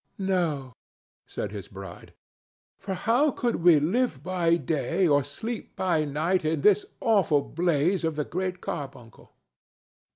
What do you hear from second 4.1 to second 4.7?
by